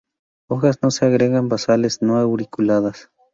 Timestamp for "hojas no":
0.49-0.89